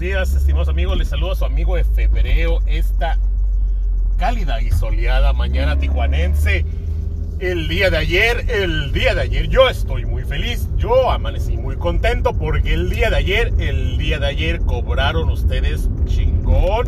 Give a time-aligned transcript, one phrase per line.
[0.00, 0.96] días, estimados amigos.
[0.96, 3.18] Les saludo a su amigo de febrero, esta
[4.16, 6.64] cálida y soleada mañana tijuanense.
[7.38, 10.70] El día de ayer, el día de ayer, yo estoy muy feliz.
[10.78, 15.90] Yo amanecí muy contento porque el día de ayer, el día de ayer cobraron ustedes
[16.06, 16.86] chingón.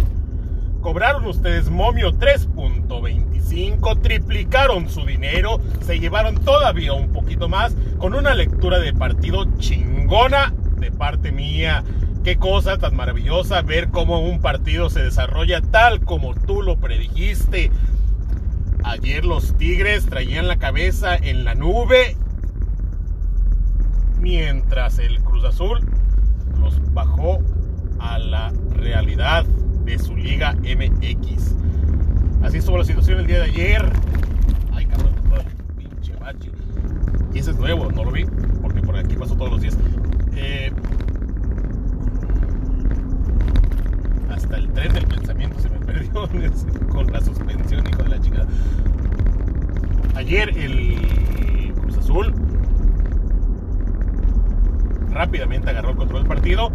[0.81, 8.35] Cobraron ustedes momio 3.25, triplicaron su dinero, se llevaron todavía un poquito más con una
[8.35, 11.85] lectura de partido chingona de parte mía.
[12.25, 17.73] Qué cosa tan maravillosa ver cómo un partido se desarrolla tal como tú lo predijiste.
[18.85, 22.17] Ayer los Tigres traían la cabeza en la nube,
[24.21, 25.81] mientras el Cruz Azul
[26.61, 27.41] los bajó
[27.99, 29.45] a la realidad
[29.85, 31.57] de su Liga MX.
[32.43, 33.93] Así estuvo la situación el día de ayer.
[34.73, 35.13] Ay, cabrón,
[35.77, 36.53] pinche bache.
[37.35, 38.27] Y ese es nuevo, no lo vi,
[38.61, 39.77] porque por aquí pasó todos los días.
[40.37, 40.73] Eh,
[44.31, 45.79] hasta el tren del pensamiento se me
[46.91, 48.47] con la suspensión, hijo de la chingada.
[50.15, 52.35] Ayer el Cruz Azul
[55.11, 56.71] rápidamente agarró el control del partido,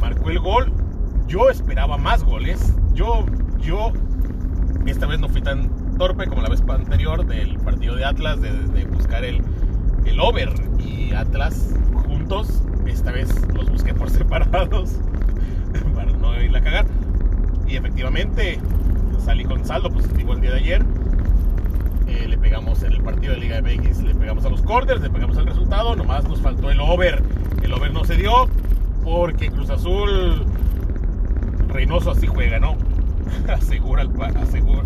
[0.00, 0.72] marcó el gol.
[1.26, 2.74] Yo esperaba más goles.
[2.94, 3.24] Yo,
[3.60, 3.92] yo,
[4.86, 8.52] esta vez no fui tan torpe como la vez anterior del partido de Atlas, de,
[8.52, 9.42] de buscar el,
[10.04, 11.74] el over y Atlas
[12.06, 12.62] juntos.
[12.86, 14.98] Esta vez los busqué por separados
[15.94, 16.86] para no irla a cagar.
[17.66, 18.58] Y efectivamente
[19.22, 20.84] salí con saldo positivo el día de ayer.
[22.08, 25.10] Eh, le pegamos en el partido de Liga MX, le pegamos a los corners, le
[25.10, 25.94] pegamos el resultado.
[25.96, 27.22] Nomás nos faltó el over.
[27.62, 28.48] El over no se dio
[29.04, 30.44] porque Cruz Azul
[31.68, 32.76] Reynoso así juega, ¿no?
[33.48, 34.82] asegura el asegura,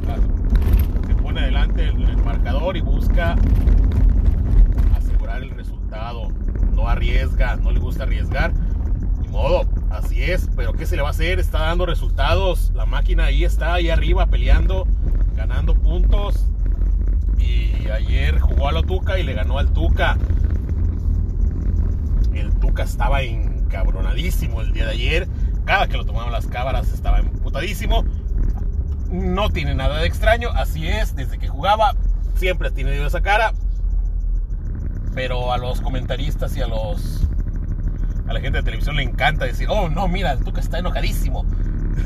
[1.06, 3.34] se pone adelante el, el marcador y busca
[4.94, 6.28] asegurar el resultado.
[6.74, 8.52] No arriesga, no le gusta arriesgar.
[9.20, 10.48] Ni modo, así es.
[10.56, 11.38] Pero ¿qué se le va a hacer?
[11.38, 12.72] Está dando resultados.
[12.74, 14.86] La máquina ahí está, ahí arriba, peleando,
[15.34, 16.46] ganando puntos.
[17.38, 20.18] Y ayer jugó a la Tuca y le ganó al Tuca.
[22.34, 25.28] El Tuca estaba encabronadísimo el día de ayer.
[25.64, 28.04] Cada que lo tomaban las cámaras estaba emputadísimo.
[29.10, 31.94] No tiene nada de extraño, así es, desde que jugaba
[32.34, 33.52] siempre tenido esa cara.
[35.14, 37.26] Pero a los comentaristas y a los
[38.28, 41.44] a la gente de televisión le encanta decir, oh no, mira, el Tuca está enojadísimo.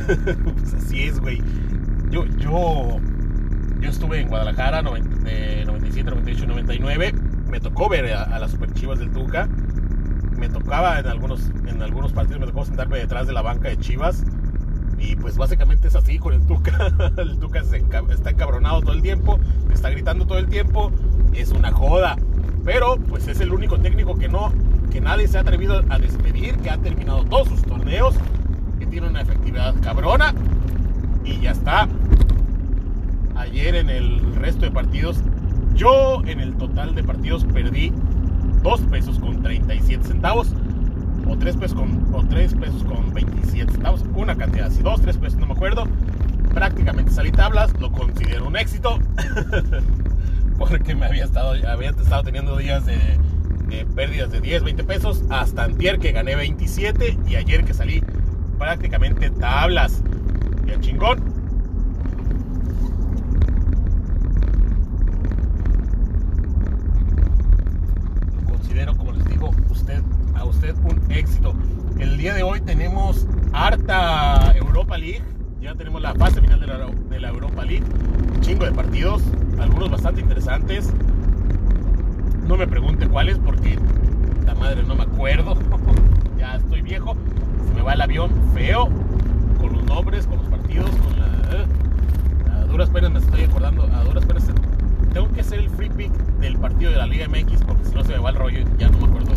[0.54, 1.42] pues así es, güey.
[2.10, 2.98] Yo, yo,
[3.80, 7.14] yo estuve en Guadalajara de 97, 98 y 99.
[7.48, 9.48] Me tocó ver a, las super chivas del Tuca
[10.40, 13.78] me tocaba en algunos, en algunos partidos, me tocó sentarme detrás de la banca de
[13.78, 14.24] Chivas.
[14.98, 16.92] Y pues básicamente es así con el Tuca.
[17.18, 19.38] El Tuca está encabronado todo el tiempo,
[19.72, 20.92] está gritando todo el tiempo.
[21.34, 22.16] Es una joda.
[22.64, 24.52] Pero pues es el único técnico que no,
[24.90, 28.14] que nadie se ha atrevido a despedir, que ha terminado todos sus torneos,
[28.78, 30.34] que tiene una efectividad cabrona.
[31.24, 31.88] Y ya está.
[33.36, 35.22] Ayer en el resto de partidos,
[35.74, 37.92] yo en el total de partidos perdí
[38.62, 40.54] 2 pesos con 37 centavos
[41.26, 45.16] o 3 pesos con, o 3 pesos con 27 centavos, una cantidad así, 2, 3
[45.16, 45.86] pesos, no me acuerdo.
[46.52, 48.98] Prácticamente salí tablas, lo considero un éxito
[50.58, 52.98] porque me había estado, había estado teniendo días de,
[53.70, 58.02] de pérdidas de 10, 20 pesos hasta antier que gané 27 y ayer que salí
[58.58, 60.02] prácticamente tablas.
[60.66, 61.20] El chingón,
[68.44, 70.02] considero, como les digo, usted,
[70.34, 71.54] a usted un éxito.
[71.98, 75.22] El día de hoy tenemos harta Europa League,
[75.60, 77.84] ya tenemos la fase final de la, de la Europa League,
[78.34, 79.22] un chingo de partidos,
[79.58, 80.92] algunos bastante interesantes.
[82.50, 83.78] No me pregunte cuáles porque
[84.44, 85.56] la madre no me acuerdo,
[86.36, 87.14] ya estoy viejo,
[87.68, 88.88] se me va el avión feo
[89.60, 92.56] con los nombres, con los partidos, con la...
[92.56, 94.48] A duras penas me estoy acordando, a duras penas
[95.12, 98.02] tengo que hacer el free pick del partido de la Liga MX porque si no
[98.02, 99.30] se me va el rollo ya no me acuerdo.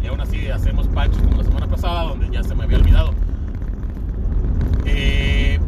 [0.00, 3.12] Y aún así hacemos panchos como la semana pasada donde ya se me había olvidado.
[4.84, 5.58] Eh,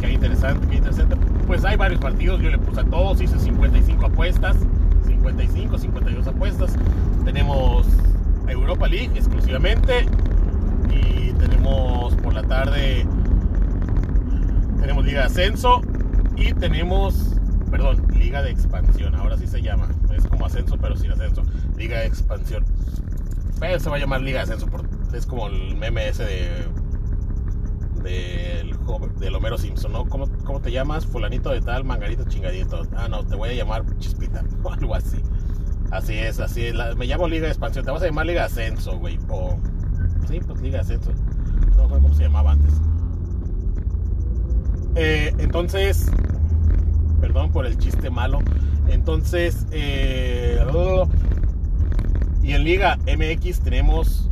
[0.00, 0.12] qué
[1.46, 4.56] Pues hay varios partidos, yo le puse a todos, hice 55 apuestas,
[5.06, 6.76] 55, 52 apuestas.
[7.24, 7.86] Tenemos
[8.48, 10.06] Europa League exclusivamente
[10.90, 13.06] y tenemos por la tarde
[14.80, 15.82] tenemos Liga de Ascenso
[16.36, 17.36] y tenemos,
[17.70, 19.88] perdón, Liga de Expansión, ahora sí se llama.
[20.16, 21.42] Es como ascenso, pero sin ascenso.
[21.76, 22.64] Liga de Expansión.
[23.60, 24.68] Pero se va a llamar Liga de Ascenso,
[25.12, 26.79] es como el meme ese de.
[28.02, 28.74] Del,
[29.18, 30.06] del Homero Simpson, ¿no?
[30.08, 31.04] ¿Cómo, ¿Cómo te llamas?
[31.06, 32.82] Fulanito de tal, mangarito chingadito.
[32.96, 35.18] Ah, no, te voy a llamar Chispita o algo así.
[35.90, 36.74] Así es, así es.
[36.96, 37.84] Me llamo Liga de Expansión.
[37.84, 39.18] Te vas a llamar Liga Ascenso, güey.
[39.28, 39.58] O.
[40.28, 41.12] Sí, pues Liga Ascenso.
[41.12, 42.74] No me acuerdo cómo se llamaba antes.
[44.96, 46.10] Eh, entonces.
[47.20, 48.38] Perdón por el chiste malo.
[48.88, 49.66] Entonces.
[49.72, 50.58] eh,
[52.42, 54.30] y en Liga MX tenemos.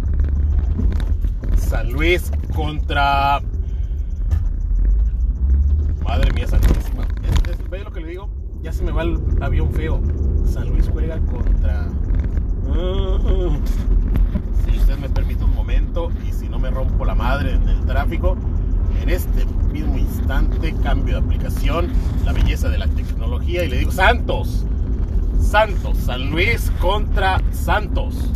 [1.57, 3.41] San Luis contra.
[6.05, 7.03] Madre mía, santísima.
[7.25, 8.31] Es- es- ¿Ve lo que le digo?
[8.63, 10.01] Ya se me va el avión feo.
[10.45, 11.89] San Luis juega contra.
[14.65, 17.85] Si usted me permite un momento y si no me rompo la madre en el
[17.87, 18.37] tráfico,
[19.01, 21.89] en este mismo instante cambio de aplicación,
[22.25, 24.65] la belleza de la tecnología y le digo Santos.
[25.41, 28.33] Santos, San Luis contra Santos.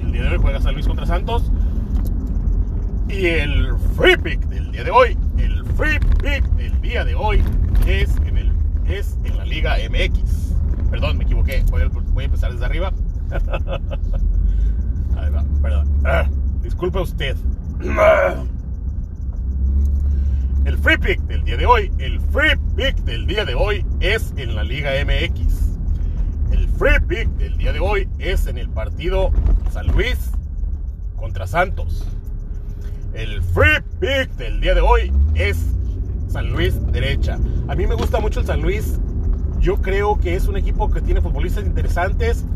[0.00, 1.50] El día de hoy juega San Luis contra Santos.
[3.08, 7.42] Y el free pick del día de hoy, el free pick del día de hoy
[7.86, 8.52] es en, el,
[8.86, 10.52] es en la Liga MX.
[10.90, 11.64] Perdón, me equivoqué.
[11.70, 12.92] Voy a, voy a empezar desde arriba.
[15.16, 15.88] Ahí va, perdón.
[16.04, 16.28] Ah,
[16.62, 17.34] disculpe usted.
[20.66, 24.34] El free pick del día de hoy, el free pick del día de hoy es
[24.36, 25.78] en la Liga MX.
[26.52, 29.32] El free pick del día de hoy es en el partido
[29.72, 30.32] San Luis
[31.16, 32.06] contra Santos.
[33.14, 35.58] El free pick del día de hoy es
[36.28, 37.38] San Luis derecha.
[37.68, 38.98] A mí me gusta mucho el San Luis.
[39.60, 42.46] Yo creo que es un equipo que tiene futbolistas interesantes,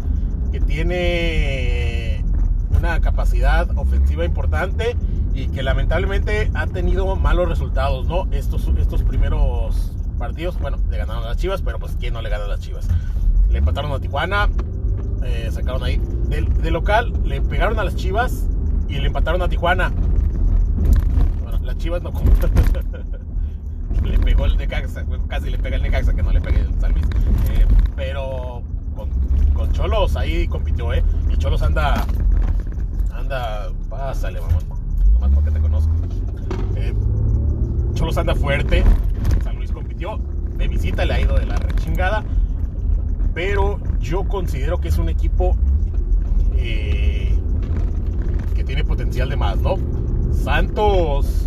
[0.51, 2.25] que tiene
[2.71, 4.97] una capacidad ofensiva importante
[5.35, 8.27] y que lamentablemente ha tenido malos resultados, ¿no?
[8.33, 12.31] Estos, estos primeros partidos, bueno, le ganaron a las Chivas, pero pues ¿quién no le
[12.31, 12.89] gana a las Chivas?
[13.51, 14.49] Le empataron a Tijuana,
[15.23, 16.01] eh, sacaron ahí.
[16.63, 18.47] De local le pegaron a las Chivas
[18.89, 19.93] y le empataron a Tijuana.
[21.65, 22.31] Las Chivas no como.
[24.03, 26.93] le pegó el Necaxa, casi le pega el Necaxa, que no le pegue el San
[26.93, 27.07] Luis.
[27.51, 27.67] Eh,
[27.97, 28.63] pero
[29.55, 31.03] con, Cholos ahí compitió, ¿eh?
[31.31, 32.07] Y Cholos anda.
[33.13, 33.71] Anda.
[33.89, 34.65] Pásale, vamos.
[35.13, 35.91] Nomás porque te conozco.
[36.77, 36.95] Eh,
[37.95, 38.85] Cholos anda fuerte.
[39.43, 40.21] San Luis compitió.
[40.57, 42.25] De visita le ha ido de la rechingada.
[43.33, 45.57] Pero yo considero que es un equipo
[46.57, 47.37] eh,
[48.55, 49.77] que tiene potencial de más, ¿no?
[50.33, 51.44] Santos.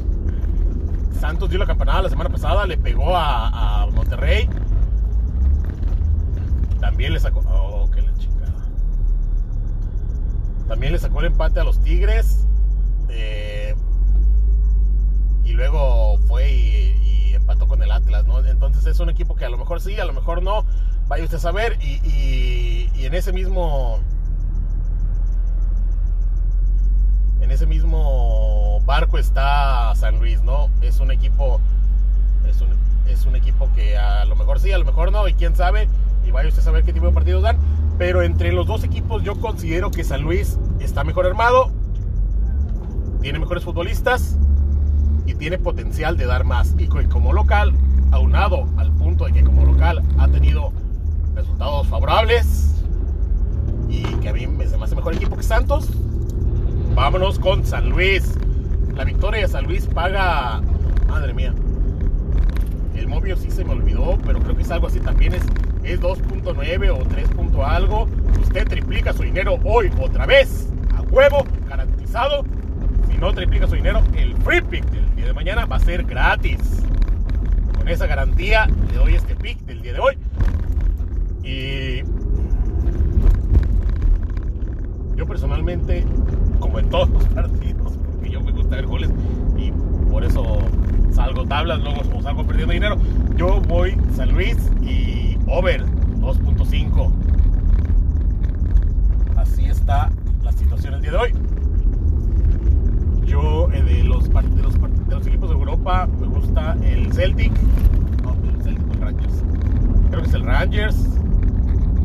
[1.20, 4.48] Santos dio la campanada la semana pasada, le pegó a, Monterrey.
[6.80, 7.40] También le sacó.
[7.48, 8.54] Oh, qué la chingada.
[10.68, 12.46] También le sacó el empate a los Tigres.
[13.10, 13.76] eh,
[15.44, 18.46] y luego fue y, empató con el Atlas, ¿no?
[18.46, 20.66] Entonces es un equipo que a lo mejor sí, a lo mejor no.
[21.08, 21.78] Vaya usted a saber.
[21.82, 24.00] Y en ese mismo.
[27.42, 30.70] En ese mismo barco está San Luis, ¿no?
[30.82, 31.60] Es un equipo.
[32.48, 32.70] Es un,
[33.08, 35.88] es un equipo que a lo mejor sí, a lo mejor no, y quién sabe.
[36.26, 37.58] Y vaya usted a saber qué tipo de partidos dan.
[37.98, 41.72] Pero entre los dos equipos, yo considero que San Luis está mejor armado,
[43.22, 44.38] tiene mejores futbolistas
[45.26, 46.76] y tiene potencial de dar más.
[46.78, 47.74] Y co- como local,
[48.12, 50.72] aunado al punto de que como local ha tenido
[51.34, 52.76] resultados favorables
[53.90, 55.90] y que a mí me hace mejor equipo que Santos,
[56.98, 58.34] vámonos con San Luis.
[58.96, 60.62] La victoria de San Luis paga,
[61.08, 61.54] madre mía,
[62.96, 65.36] el Movio sí se me olvidó, pero creo que es algo así también.
[65.36, 65.44] Es,
[65.84, 67.30] es 2.9 o 3.
[67.30, 68.08] punto algo.
[68.42, 70.70] Usted triplica su dinero hoy otra vez.
[70.96, 72.44] A huevo, garantizado.
[73.08, 76.04] Si no triplica su dinero, el free pick del día de mañana va a ser
[76.04, 76.84] gratis.
[77.78, 80.18] Con esa garantía le doy este pick del día de hoy.
[81.44, 82.02] Y
[85.16, 86.04] yo personalmente,
[86.80, 89.10] en todos los partidos, porque yo me gusta ver goles
[89.58, 89.72] y
[90.12, 90.60] por eso
[91.12, 92.98] salgo tablas, luego como salgo perdiendo dinero,
[93.36, 95.84] yo voy San Luis y over
[96.20, 97.12] 2.5.
[99.36, 100.10] Así está
[100.44, 101.34] la situación el día de hoy.
[103.26, 107.52] Yo eh, de, los, de, de los equipos de Europa me gusta el Celtic.
[108.24, 109.44] No, el Celtic el Rangers.
[110.10, 110.96] Creo que es el Rangers.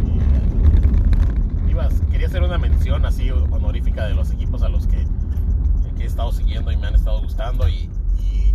[0.04, 2.58] Y, eh, ibas- quería hacer una
[3.00, 5.06] así honorífica de los equipos a los que,
[5.98, 7.88] he estado siguiendo y me han estado gustando y,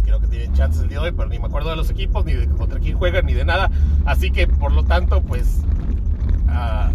[0.04, 2.24] creo que tienen chances el día de hoy, pero ni me acuerdo de los equipos,
[2.24, 3.70] ni de contra quién juegan, ni de nada.
[4.06, 5.64] Así que por lo tanto, pues,
[6.48, 6.94] ah,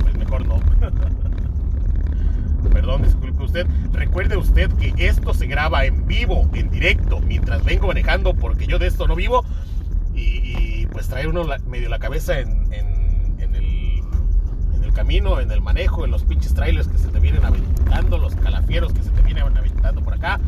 [0.00, 0.60] pues mejor no.
[2.72, 3.66] Perdón, disculpe usted.
[3.92, 8.78] Recuerde usted que esto se graba en vivo, en directo, mientras vengo manejando, porque yo
[8.78, 9.44] de esto no vivo.
[10.14, 13.01] Y, pues trae uno medio la cabeza en
[14.92, 18.92] camino, en el manejo, en los pinches trailers que se te vienen aventando, los calafieros
[18.92, 20.40] que se te vienen aventando por acá,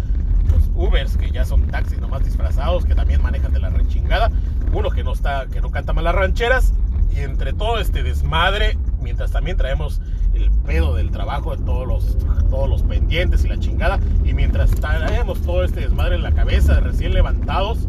[0.50, 4.30] los Ubers que ya son taxis nomás disfrazados, que también manejan de la rechingada,
[4.72, 6.72] uno que no está, que no canta mal las rancheras,
[7.14, 10.00] y entre todo este desmadre, mientras también traemos
[10.34, 12.18] el pedo del trabajo de todos los,
[12.50, 16.80] todos los pendientes y la chingada, y mientras traemos todo este desmadre en la cabeza,
[16.80, 17.86] recién levantados,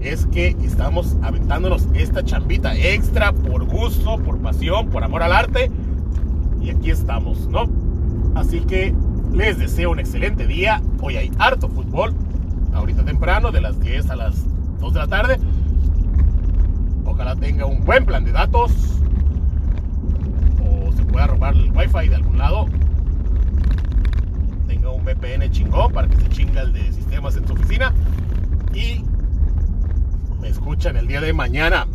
[0.00, 5.70] es que estamos aventándonos esta chambita extra por gusto, por pasión, por amor al arte,
[6.64, 7.68] y aquí estamos, ¿no?
[8.34, 8.94] Así que
[9.32, 10.80] les deseo un excelente día.
[11.02, 12.14] Hoy hay harto fútbol.
[12.72, 14.46] Ahorita temprano, de las 10 a las
[14.80, 15.38] 2 de la tarde.
[17.04, 18.72] Ojalá tenga un buen plan de datos.
[20.62, 22.66] O se pueda robar el wifi de algún lado.
[24.66, 27.92] Tenga un VPN chingón para que se chinga el de sistemas en su oficina.
[28.72, 29.04] Y
[30.40, 31.86] me escuchan el día de mañana.